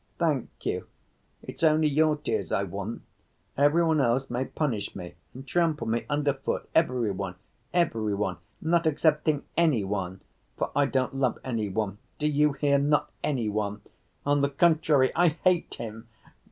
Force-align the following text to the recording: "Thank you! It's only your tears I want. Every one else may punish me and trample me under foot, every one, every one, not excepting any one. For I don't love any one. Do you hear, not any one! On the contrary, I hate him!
"Thank 0.17 0.49
you! 0.65 0.87
It's 1.43 1.61
only 1.61 1.87
your 1.87 2.15
tears 2.15 2.51
I 2.51 2.63
want. 2.63 3.03
Every 3.55 3.83
one 3.83 4.01
else 4.01 4.31
may 4.31 4.45
punish 4.45 4.95
me 4.95 5.13
and 5.35 5.45
trample 5.47 5.85
me 5.85 6.07
under 6.09 6.33
foot, 6.33 6.67
every 6.73 7.11
one, 7.11 7.35
every 7.71 8.15
one, 8.15 8.37
not 8.63 8.87
excepting 8.87 9.43
any 9.55 9.83
one. 9.83 10.21
For 10.57 10.71
I 10.75 10.87
don't 10.87 11.17
love 11.17 11.37
any 11.43 11.69
one. 11.69 11.99
Do 12.17 12.25
you 12.27 12.53
hear, 12.53 12.79
not 12.79 13.11
any 13.23 13.47
one! 13.47 13.81
On 14.25 14.41
the 14.41 14.49
contrary, 14.49 15.11
I 15.15 15.27
hate 15.43 15.75
him! 15.75 16.07